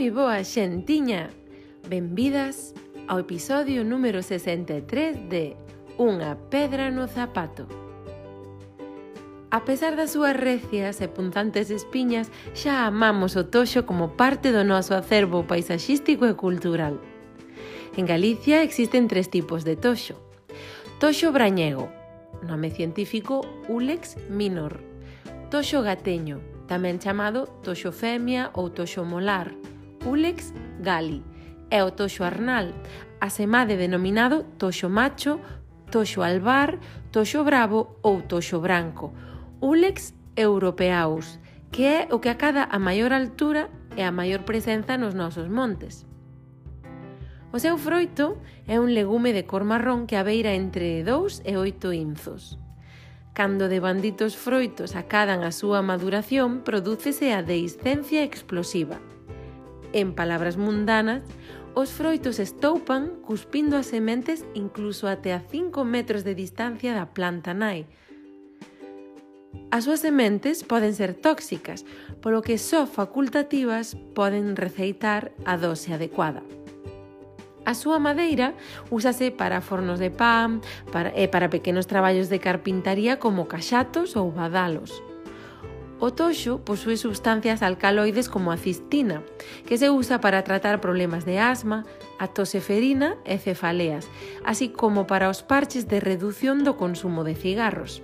Moi 0.00 0.08
boa 0.16 0.40
xentiña! 0.48 1.28
Benvidas 1.84 2.72
ao 3.04 3.20
episodio 3.20 3.84
número 3.84 4.24
63 4.24 5.28
de 5.28 5.60
Unha 6.00 6.40
pedra 6.48 6.88
no 6.88 7.04
zapato. 7.04 7.68
A 9.52 9.60
pesar 9.68 10.00
das 10.00 10.16
súas 10.16 10.32
recias 10.32 11.04
e 11.04 11.06
punzantes 11.12 11.68
espiñas, 11.68 12.32
xa 12.56 12.88
amamos 12.88 13.36
o 13.36 13.44
toxo 13.52 13.84
como 13.84 14.16
parte 14.16 14.56
do 14.56 14.64
noso 14.64 14.96
acervo 14.96 15.44
paisaxístico 15.44 16.24
e 16.24 16.32
cultural. 16.32 16.96
En 17.92 18.08
Galicia 18.08 18.64
existen 18.64 19.04
tres 19.04 19.28
tipos 19.28 19.68
de 19.68 19.76
toxo. 19.76 20.16
Toxo 20.96 21.28
brañego, 21.28 21.92
nome 22.40 22.72
científico 22.72 23.44
Ulex 23.68 24.16
minor. 24.32 24.80
Toxo 25.52 25.84
gateño, 25.84 26.40
tamén 26.64 26.96
chamado 26.96 27.52
toxo 27.60 27.92
femia 27.92 28.48
ou 28.56 28.72
toxo 28.72 29.04
molar 29.04 29.52
Ulex 30.04 30.52
gali. 30.80 31.22
E 31.70 31.82
o 31.82 31.90
toxo 31.92 32.24
arnal, 32.24 32.72
asemade 33.20 33.76
denominado 33.76 34.42
toxo 34.58 34.88
macho, 34.88 35.38
toxo 35.92 36.22
albar, 36.22 36.80
toxo 37.12 37.44
bravo 37.44 38.00
ou 38.02 38.22
toxo 38.22 38.60
branco. 38.60 39.12
Ulex 39.60 40.14
europeaus, 40.34 41.38
que 41.70 41.84
é 41.86 42.08
o 42.10 42.18
que 42.18 42.28
acada 42.28 42.64
a 42.64 42.78
maior 42.78 43.12
altura 43.12 43.68
e 43.96 44.02
a 44.02 44.10
maior 44.10 44.42
presenza 44.42 44.96
nos 44.96 45.14
nosos 45.14 45.48
montes. 45.48 46.06
O 47.52 47.58
seu 47.58 47.76
froito 47.78 48.38
é 48.66 48.78
un 48.78 48.94
legume 48.94 49.34
de 49.34 49.44
cor 49.44 49.66
marrón 49.66 50.06
que 50.06 50.16
abeira 50.16 50.54
entre 50.54 51.02
2 51.02 51.42
e 51.44 51.58
8 51.58 51.92
inzos. 51.92 52.58
Cando 53.34 53.68
de 53.68 53.78
banditos 53.78 54.34
froitos 54.34 54.96
acadan 54.96 55.42
a 55.46 55.50
súa 55.54 55.82
maduración, 55.82 56.62
prodúcese 56.62 57.34
a 57.34 57.42
deiscencia 57.42 58.22
explosiva. 58.22 58.98
En 59.92 60.14
palabras 60.14 60.56
mundanas, 60.56 61.22
os 61.74 61.90
froitos 61.90 62.38
estoupan 62.38 63.18
cuspindo 63.22 63.74
as 63.74 63.86
sementes 63.86 64.46
incluso 64.54 65.06
até 65.06 65.34
a 65.34 65.42
5 65.42 65.82
metros 65.82 66.22
de 66.22 66.34
distancia 66.34 66.94
da 66.94 67.10
planta 67.10 67.54
nai. 67.54 67.86
As 69.70 69.86
súas 69.86 70.02
sementes 70.02 70.62
poden 70.62 70.94
ser 70.94 71.14
tóxicas, 71.14 71.86
polo 72.22 72.42
que 72.42 72.58
só 72.58 72.86
facultativas 72.86 73.98
poden 74.14 74.54
receitar 74.54 75.30
a 75.46 75.58
dose 75.58 75.94
adecuada. 75.94 76.42
A 77.66 77.74
súa 77.74 78.02
madeira 78.02 78.54
úsase 78.90 79.30
para 79.30 79.62
fornos 79.62 79.98
de 80.02 80.10
pan 80.10 80.58
para, 80.90 81.14
e 81.14 81.30
para 81.30 81.50
pequenos 81.50 81.86
traballos 81.86 82.26
de 82.30 82.42
carpintaría 82.42 83.18
como 83.22 83.46
caxatos 83.46 84.18
ou 84.18 84.30
badalos. 84.30 85.02
O 86.00 86.16
toxo 86.16 86.64
posúe 86.64 86.96
substancias 86.96 87.60
alcaloides 87.60 88.32
como 88.32 88.52
a 88.52 88.56
cistina, 88.56 89.20
que 89.68 89.76
se 89.76 89.92
usa 89.92 90.16
para 90.18 90.40
tratar 90.40 90.80
problemas 90.80 91.28
de 91.28 91.38
asma, 91.38 91.84
a 92.16 92.26
toseferina 92.26 93.20
e 93.28 93.36
cefaleas, 93.36 94.08
así 94.40 94.72
como 94.72 95.04
para 95.04 95.28
os 95.28 95.44
parches 95.44 95.92
de 95.92 96.00
redución 96.00 96.64
do 96.64 96.80
consumo 96.80 97.20
de 97.20 97.36
cigarros. 97.36 98.00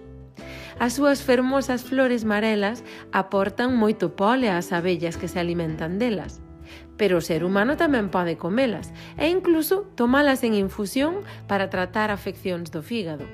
As 0.77 0.93
súas 0.93 1.25
fermosas 1.25 1.89
flores 1.89 2.29
marelas 2.29 2.85
aportan 3.17 3.73
moito 3.81 4.13
pole 4.13 4.53
ás 4.53 4.77
abellas 4.77 5.17
que 5.17 5.25
se 5.25 5.41
alimentan 5.41 5.97
delas. 5.97 6.45
Pero 7.01 7.17
o 7.17 7.25
ser 7.25 7.49
humano 7.49 7.81
tamén 7.81 8.13
pode 8.13 8.37
comelas 8.37 8.93
e 9.17 9.33
incluso 9.33 9.89
tomalas 9.97 10.45
en 10.45 10.53
infusión 10.53 11.25
para 11.49 11.73
tratar 11.73 12.13
afeccións 12.13 12.69
do 12.69 12.85
fígado. 12.85 13.25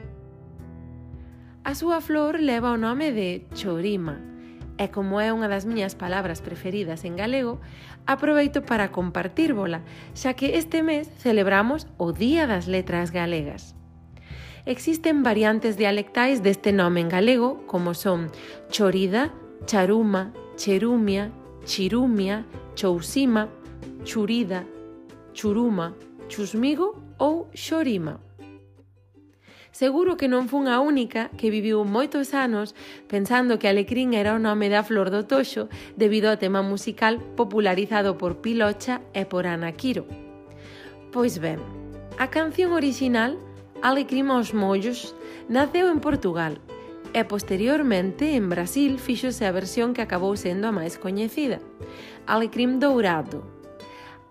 A 1.67 1.75
súa 1.75 1.99
flor 1.99 2.39
leva 2.39 2.71
o 2.71 2.79
nome 2.79 3.11
de 3.11 3.43
chorima 3.59 4.32
e 4.79 4.89
como 4.89 5.21
é 5.21 5.33
unha 5.33 5.49
das 5.49 5.65
miñas 5.69 5.95
palabras 5.95 6.41
preferidas 6.41 7.05
en 7.05 7.17
galego, 7.17 7.61
aproveito 8.07 8.63
para 8.63 8.93
compartírvola, 8.93 9.85
xa 10.15 10.33
que 10.33 10.57
este 10.57 10.83
mes 10.83 11.09
celebramos 11.21 11.87
o 11.99 12.13
Día 12.13 12.47
das 12.47 12.67
Letras 12.69 13.11
Galegas. 13.11 13.75
Existen 14.65 15.23
variantes 15.23 15.77
dialectais 15.77 16.43
deste 16.43 16.71
nome 16.71 17.03
en 17.03 17.11
galego, 17.11 17.67
como 17.67 17.95
son 17.95 18.31
chorida, 18.71 19.35
charuma, 19.67 20.33
cherumia, 20.57 21.31
chirumia, 21.65 22.47
chousima, 22.75 23.49
churida, 24.05 24.65
churuma, 25.33 25.95
chusmigo 26.29 26.95
ou 27.19 27.51
xorima. 27.55 28.21
Seguro 29.73 30.21
que 30.21 30.29
non 30.29 30.53
fun 30.53 30.69
a 30.69 30.85
única 30.85 31.33
que 31.41 31.49
viviu 31.49 31.81
moitos 31.89 32.37
anos 32.37 32.77
pensando 33.09 33.57
que 33.57 33.73
Alecrín 33.73 34.13
era 34.13 34.37
o 34.37 34.43
nome 34.43 34.69
da 34.69 34.85
flor 34.85 35.09
do 35.09 35.25
toxo 35.25 35.73
debido 35.97 36.29
ao 36.29 36.37
tema 36.37 36.61
musical 36.61 37.17
popularizado 37.41 38.21
por 38.21 38.45
Pilocha 38.45 39.01
e 39.17 39.25
por 39.25 39.49
Ana 39.49 39.73
Quiro. 39.73 40.05
Pois 41.09 41.41
ben, 41.41 41.57
a 42.21 42.29
canción 42.29 42.77
original 42.77 43.41
Alecrim 43.81 44.29
aos 44.29 44.53
mollos 44.53 45.17
naceu 45.49 45.89
en 45.89 46.05
Portugal 46.05 46.61
e 47.17 47.25
posteriormente 47.25 48.37
en 48.37 48.53
Brasil 48.53 49.01
fíxose 49.01 49.49
a 49.49 49.57
versión 49.57 49.97
que 49.97 50.05
acabou 50.05 50.37
sendo 50.37 50.69
a 50.69 50.77
máis 50.77 51.01
coñecida, 51.01 51.65
Alecrim 52.29 52.77
Dourado, 52.77 53.41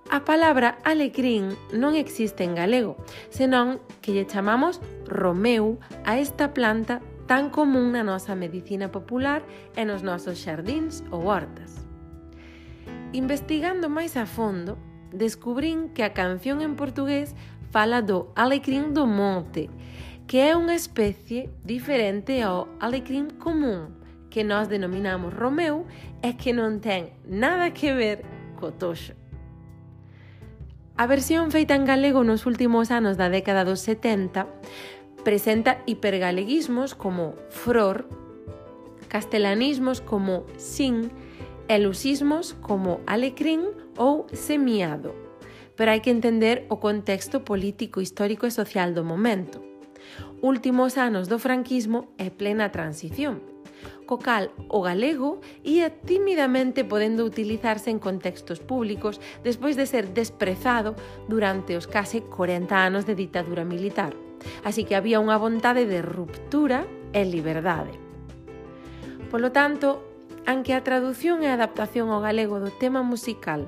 A 0.10 0.26
palabra 0.26 0.80
alecrín 0.84 1.54
non 1.76 1.94
existe 1.94 2.42
en 2.42 2.58
galego, 2.58 2.98
senón 3.30 3.78
que 4.02 4.12
lle 4.16 4.26
chamamos 4.26 4.82
romeu 5.06 5.78
a 6.04 6.18
esta 6.18 6.56
planta 6.58 7.06
tan 7.30 7.54
común 7.54 7.94
na 7.94 8.04
nosa 8.04 8.36
medicina 8.36 8.90
popular 8.92 9.46
e 9.78 9.86
nos 9.86 10.02
nosos 10.02 10.42
xardíns 10.42 11.06
ou 11.14 11.30
hortas. 11.30 11.86
Investigando 13.14 13.88
máis 13.88 14.18
a 14.18 14.26
fondo, 14.26 14.76
descubrín 15.14 15.94
que 15.96 16.04
a 16.04 16.12
canción 16.12 16.60
en 16.60 16.76
portugués 16.76 17.38
fala 17.72 18.02
do 18.02 18.34
alecrim 18.36 18.92
do 18.92 19.08
monte, 19.08 19.70
que 20.28 20.44
é 20.44 20.58
unha 20.58 20.76
especie 20.76 21.54
diferente 21.64 22.44
ao 22.44 22.68
alecrim 22.84 23.32
común, 23.40 23.96
que 24.32 24.44
nós 24.44 24.68
denominamos 24.68 25.32
Romeu 25.32 25.88
e 26.24 26.36
que 26.36 26.52
non 26.52 26.82
ten 26.82 27.16
nada 27.28 27.72
que 27.72 27.94
ver 27.96 28.28
co 28.60 28.76
toxo. 28.76 29.21
A 31.02 31.08
versión 31.08 31.50
feita 31.50 31.74
en 31.74 31.86
galego 31.86 32.24
nos 32.24 32.46
últimos 32.46 32.94
anos 32.94 33.18
da 33.18 33.26
década 33.26 33.66
dos 33.66 33.82
70 33.82 34.46
presenta 35.26 35.82
hipergaleguismos 35.90 36.94
como 36.94 37.34
fror, 37.50 38.06
castelanismos 39.10 39.98
como 39.98 40.46
sin, 40.62 41.10
elusismos 41.66 42.54
como 42.62 43.02
alecrín 43.10 43.66
ou 43.98 44.30
semiado. 44.30 45.18
Pero 45.74 45.90
hai 45.90 46.06
que 46.06 46.14
entender 46.14 46.70
o 46.70 46.78
contexto 46.78 47.42
político, 47.42 47.98
histórico 47.98 48.46
e 48.46 48.54
social 48.54 48.94
do 48.94 49.02
momento. 49.02 49.58
Últimos 50.46 51.02
anos 51.02 51.26
do 51.26 51.42
franquismo 51.42 52.14
e 52.22 52.30
plena 52.30 52.70
transición 52.70 53.51
co 54.12 54.20
cal 54.20 54.52
o 54.68 54.84
galego 54.84 55.40
ia 55.64 55.88
tímidamente 56.04 56.84
podendo 56.84 57.24
utilizarse 57.24 57.88
en 57.88 57.96
contextos 57.96 58.60
públicos 58.60 59.24
despois 59.40 59.80
de 59.80 59.88
ser 59.88 60.12
desprezado 60.12 61.00
durante 61.32 61.80
os 61.80 61.88
case 61.88 62.20
40 62.20 62.76
anos 62.76 63.08
de 63.08 63.16
ditadura 63.16 63.64
militar. 63.64 64.12
Así 64.68 64.84
que 64.84 65.00
había 65.00 65.24
unha 65.24 65.40
vontade 65.40 65.88
de 65.88 66.04
ruptura 66.04 66.84
e 67.16 67.24
liberdade. 67.24 67.96
Polo 69.32 69.56
tanto, 69.56 70.04
anque 70.44 70.76
a 70.76 70.84
traducción 70.84 71.40
e 71.40 71.48
adaptación 71.48 72.12
ao 72.12 72.20
galego 72.20 72.60
do 72.60 72.68
tema 72.68 73.08
musical 73.08 73.64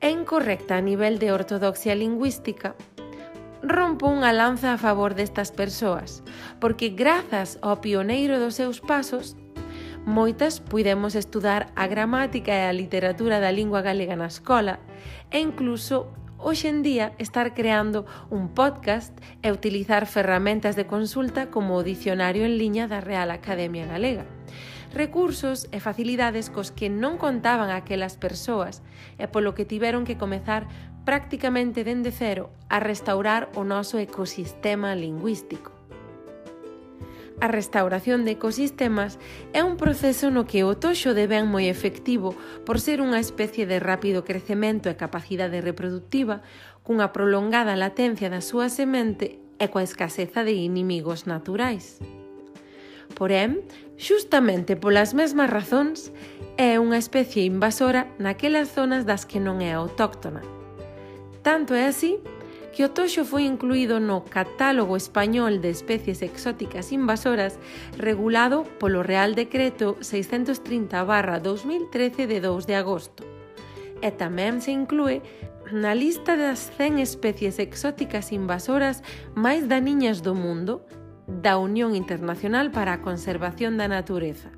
é 0.00 0.08
incorrecta 0.08 0.80
a 0.80 0.84
nivel 0.88 1.20
de 1.20 1.28
ortodoxia 1.28 1.92
lingüística, 1.92 2.72
rompo 3.60 4.08
unha 4.08 4.32
lanza 4.32 4.72
a 4.72 4.80
favor 4.80 5.12
destas 5.12 5.52
persoas, 5.52 6.24
porque 6.56 6.88
grazas 6.88 7.60
ao 7.60 7.84
pioneiro 7.84 8.40
dos 8.40 8.56
seus 8.56 8.80
pasos, 8.80 9.36
Moitas 10.06 10.60
puidemos 10.60 11.14
estudar 11.14 11.72
a 11.76 11.86
gramática 11.86 12.52
e 12.52 12.68
a 12.68 12.76
literatura 12.76 13.40
da 13.40 13.48
lingua 13.48 13.80
galega 13.80 14.20
na 14.20 14.28
escola 14.28 14.76
e 15.32 15.40
incluso 15.40 16.12
hoxe 16.36 16.68
en 16.68 16.84
día 16.84 17.16
estar 17.16 17.56
creando 17.56 18.04
un 18.28 18.52
podcast 18.52 19.16
e 19.40 19.48
utilizar 19.48 20.04
ferramentas 20.04 20.76
de 20.76 20.84
consulta 20.84 21.48
como 21.48 21.80
o 21.80 21.80
Dicionario 21.80 22.44
en 22.44 22.60
Liña 22.60 22.84
da 22.84 23.00
Real 23.00 23.32
Academia 23.32 23.88
Galega. 23.88 24.28
Recursos 24.92 25.72
e 25.72 25.80
facilidades 25.80 26.52
cos 26.52 26.68
que 26.68 26.92
non 26.92 27.16
contaban 27.16 27.72
aquelas 27.72 28.20
persoas 28.20 28.84
e 29.16 29.24
polo 29.24 29.56
que 29.56 29.64
tiveron 29.64 30.04
que 30.04 30.20
comezar 30.20 30.68
prácticamente 31.08 31.80
dende 31.80 32.12
cero 32.12 32.52
a 32.68 32.76
restaurar 32.76 33.48
o 33.56 33.64
noso 33.64 33.96
ecosistema 33.96 34.92
lingüístico. 34.92 35.73
A 37.40 37.48
restauración 37.48 38.24
de 38.24 38.38
ecosistemas 38.38 39.18
é 39.52 39.66
un 39.66 39.74
proceso 39.76 40.30
no 40.30 40.46
que 40.46 40.62
o 40.62 40.78
toxo 40.78 41.12
de 41.18 41.26
ben 41.26 41.50
moi 41.50 41.66
efectivo 41.66 42.32
por 42.62 42.78
ser 42.78 43.02
unha 43.02 43.18
especie 43.18 43.66
de 43.66 43.82
rápido 43.82 44.22
crecemento 44.22 44.86
e 44.86 44.94
capacidade 44.94 45.58
reproductiva 45.58 46.46
cunha 46.86 47.10
prolongada 47.10 47.74
latencia 47.74 48.30
da 48.30 48.38
súa 48.38 48.70
semente 48.70 49.42
e 49.58 49.66
coa 49.66 49.82
escaseza 49.82 50.46
de 50.46 50.54
inimigos 50.54 51.26
naturais. 51.26 51.98
Porén, 53.18 53.66
xustamente 53.98 54.78
polas 54.78 55.10
mesmas 55.14 55.50
razóns, 55.50 56.14
é 56.54 56.78
unha 56.78 57.02
especie 57.02 57.46
invasora 57.46 58.06
naquelas 58.22 58.70
zonas 58.70 59.02
das 59.02 59.26
que 59.26 59.42
non 59.42 59.58
é 59.58 59.74
autóctona. 59.74 60.42
Tanto 61.42 61.74
é 61.74 61.90
así 61.90 62.22
que 62.22 62.43
que 62.74 62.84
o 62.84 62.90
toxo 62.90 63.24
foi 63.24 63.44
incluído 63.46 64.00
no 64.02 64.26
Catálogo 64.26 64.98
Español 64.98 65.62
de 65.62 65.70
Especies 65.70 66.22
Exóticas 66.22 66.90
Invasoras 66.90 67.60
regulado 67.96 68.64
polo 68.82 69.06
Real 69.06 69.38
Decreto 69.38 69.94
630-2013 70.02 72.26
de 72.26 72.42
2 72.42 72.66
de 72.66 72.74
agosto. 72.74 73.22
E 74.02 74.10
tamén 74.10 74.58
se 74.58 74.74
inclúe 74.74 75.22
na 75.70 75.94
lista 75.94 76.34
das 76.34 76.74
100 76.74 76.98
especies 76.98 77.62
exóticas 77.62 78.34
invasoras 78.34 79.06
máis 79.38 79.70
daniñas 79.70 80.26
do 80.26 80.34
mundo 80.34 80.82
da 81.30 81.62
Unión 81.62 81.94
Internacional 81.94 82.74
para 82.74 82.98
a 82.98 83.06
Conservación 83.06 83.78
da 83.78 83.86
Natureza. 83.86 84.50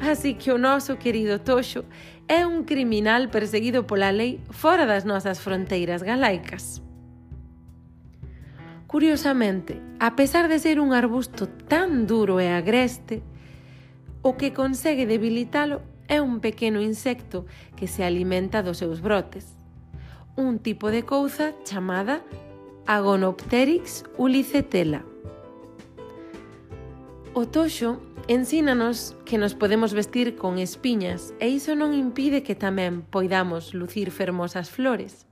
Así 0.00 0.40
que 0.40 0.48
o 0.50 0.56
noso 0.56 0.96
querido 0.96 1.44
Toxo 1.44 1.84
é 2.24 2.48
un 2.48 2.64
criminal 2.64 3.28
perseguido 3.28 3.84
pola 3.84 4.08
lei 4.10 4.40
fora 4.48 4.88
das 4.88 5.04
nosas 5.04 5.44
fronteiras 5.44 6.00
galaicas. 6.00 6.83
Curiosamente, 8.94 9.82
a 9.98 10.14
pesar 10.14 10.46
de 10.46 10.60
ser 10.60 10.78
un 10.78 10.92
arbusto 10.92 11.48
tan 11.48 12.06
duro 12.06 12.38
e 12.38 12.46
agreste, 12.46 13.26
o 14.22 14.38
que 14.38 14.54
consegue 14.54 15.02
debilitalo 15.02 15.82
é 16.06 16.22
un 16.22 16.38
pequeno 16.38 16.78
insecto 16.78 17.42
que 17.74 17.90
se 17.90 18.06
alimenta 18.06 18.62
dos 18.62 18.78
seus 18.78 19.02
brotes. 19.02 19.58
Un 20.38 20.62
tipo 20.62 20.94
de 20.94 21.02
couza 21.02 21.58
chamada 21.66 22.22
Agonopteryx 22.86 24.06
ulicetela. 24.14 25.02
O 27.34 27.50
toxo 27.50 27.98
ensínanos 28.30 29.18
que 29.26 29.42
nos 29.42 29.58
podemos 29.58 29.90
vestir 29.90 30.38
con 30.38 30.62
espiñas 30.62 31.34
e 31.42 31.50
iso 31.50 31.74
non 31.74 31.98
impide 31.98 32.46
que 32.46 32.54
tamén 32.54 33.02
poidamos 33.10 33.74
lucir 33.74 34.14
fermosas 34.14 34.70
flores. 34.70 35.26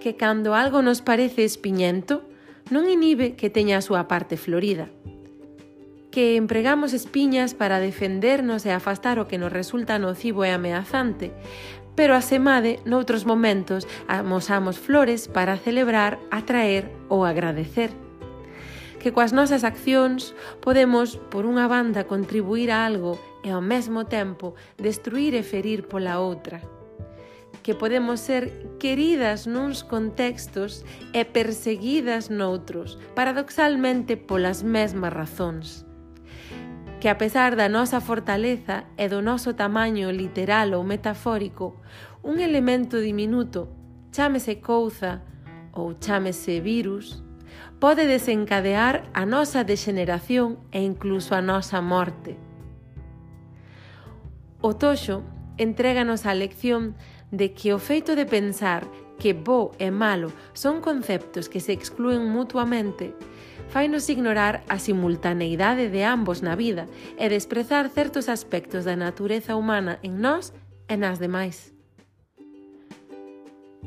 Que 0.00 0.16
cando 0.16 0.56
algo 0.56 0.80
nos 0.80 1.04
parece 1.04 1.44
espiñento, 1.44 2.24
non 2.72 2.88
inhibe 2.88 3.36
que 3.36 3.52
teña 3.52 3.80
a 3.80 3.84
súa 3.84 4.08
parte 4.08 4.40
florida. 4.40 4.88
Que 6.08 6.36
empregamos 6.40 6.94
espiñas 6.96 7.52
para 7.52 7.82
defendernos 7.82 8.64
e 8.64 8.72
afastar 8.72 9.20
o 9.20 9.28
que 9.28 9.36
nos 9.36 9.52
resulta 9.52 10.00
nocivo 10.00 10.46
e 10.46 10.54
ameazante, 10.54 11.34
pero 11.94 12.16
asemade, 12.16 12.80
noutros 12.88 13.28
momentos, 13.28 13.86
amosamos 14.08 14.80
flores 14.80 15.28
para 15.28 15.60
celebrar, 15.60 16.18
atraer 16.30 16.90
ou 17.12 17.28
agradecer. 17.28 17.92
Que 18.98 19.12
coas 19.12 19.36
nosas 19.36 19.68
accións 19.68 20.32
podemos, 20.64 21.20
por 21.28 21.44
unha 21.44 21.68
banda, 21.68 22.08
contribuir 22.08 22.72
a 22.72 22.88
algo 22.88 23.20
e 23.44 23.52
ao 23.52 23.60
mesmo 23.60 24.08
tempo 24.08 24.56
destruir 24.80 25.36
e 25.36 25.44
ferir 25.44 25.84
pola 25.84 26.16
outra 26.16 26.64
que 27.64 27.74
podemos 27.74 28.20
ser 28.20 28.52
queridas 28.78 29.48
nuns 29.48 29.82
contextos 29.82 30.84
e 31.16 31.24
perseguidas 31.24 32.30
noutros, 32.30 33.00
paradoxalmente 33.16 34.14
polas 34.20 34.62
mesmas 34.62 35.10
razóns 35.10 35.88
que 37.04 37.10
a 37.10 37.18
pesar 37.18 37.54
da 37.54 37.68
nosa 37.68 38.00
fortaleza 38.00 38.88
e 38.96 39.12
do 39.12 39.20
noso 39.20 39.52
tamaño 39.52 40.08
literal 40.08 40.72
ou 40.72 40.88
metafórico, 40.88 41.76
un 42.24 42.40
elemento 42.40 42.96
diminuto, 42.96 43.68
chámese 44.08 44.64
couza 44.64 45.20
ou 45.76 46.00
chámese 46.00 46.64
virus, 46.64 47.20
pode 47.76 48.08
desencadear 48.08 49.04
a 49.12 49.28
nosa 49.28 49.68
degeneración 49.68 50.64
e 50.72 50.80
incluso 50.80 51.36
a 51.36 51.44
nosa 51.44 51.84
morte. 51.84 52.40
O 54.64 54.72
toxo 54.72 55.20
entréganos 55.60 56.24
a 56.24 56.32
lección 56.32 56.96
de 57.36 57.52
que 57.52 57.74
o 57.74 57.78
feito 57.78 58.14
de 58.14 58.26
pensar 58.26 58.86
que 59.18 59.32
bo 59.32 59.72
e 59.78 59.90
malo 59.90 60.30
son 60.54 60.80
conceptos 60.80 61.48
que 61.50 61.60
se 61.60 61.72
exclúen 61.74 62.30
mutuamente, 62.30 63.14
fainos 63.68 64.10
ignorar 64.10 64.62
a 64.68 64.78
simultaneidade 64.78 65.90
de 65.90 66.04
ambos 66.04 66.42
na 66.42 66.54
vida 66.54 66.86
e 67.18 67.26
desprezar 67.30 67.90
certos 67.90 68.30
aspectos 68.30 68.86
da 68.86 68.94
natureza 68.94 69.56
humana 69.56 69.98
en 70.02 70.22
nós 70.22 70.54
e 70.90 70.94
nas 70.98 71.18
demais. 71.18 71.74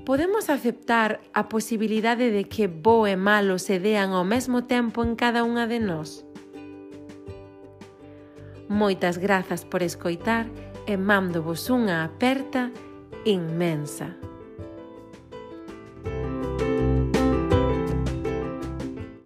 Podemos 0.08 0.48
aceptar 0.48 1.20
a 1.36 1.52
posibilidade 1.52 2.32
de 2.32 2.48
que 2.48 2.72
bo 2.72 3.04
e 3.12 3.20
malo 3.20 3.60
se 3.60 3.76
dean 3.76 4.16
ao 4.16 4.24
mesmo 4.24 4.64
tempo 4.64 5.04
en 5.04 5.20
cada 5.20 5.44
unha 5.44 5.68
de 5.68 5.84
nós? 5.84 6.24
Moitas 8.72 9.20
grazas 9.20 9.68
por 9.68 9.84
escoitar 9.84 10.48
e 10.88 10.96
mándovos 10.96 11.68
unha 11.68 12.08
aperta 12.08 12.72
e 12.72 12.87
inmensa. 13.28 14.16